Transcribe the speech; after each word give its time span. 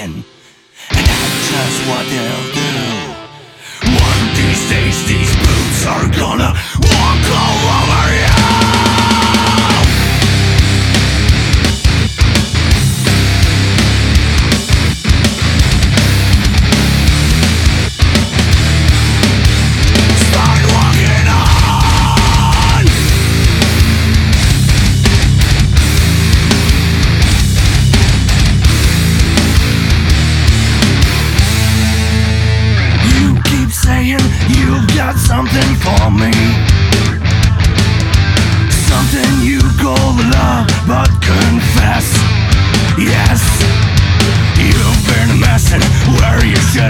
broken. 0.00 0.24
And 0.90 0.98
I 0.98 1.28
just 1.50 1.88
wonder 1.88 2.49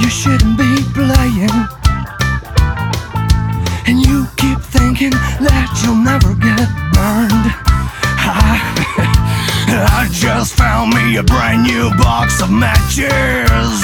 you 0.00 0.10
shouldn't 0.10 0.56
be 0.58 0.82
playing. 0.94 1.56
And 3.86 4.00
you 4.04 4.26
keep 4.36 4.58
thinking 4.60 5.10
that 5.10 5.68
you'll 5.82 5.96
never 5.96 6.34
get 6.34 6.68
burned. 6.92 7.46
I, 8.18 8.60
I 10.00 10.08
just 10.10 10.54
found 10.54 10.94
me 10.94 11.16
a 11.16 11.22
brand 11.22 11.62
new 11.62 11.90
box 11.96 12.40
of 12.42 12.50
matches. 12.50 13.75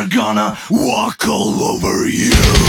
They're 0.00 0.08
gonna 0.08 0.56
walk 0.70 1.28
all 1.28 1.62
over 1.62 2.08
you. 2.08 2.59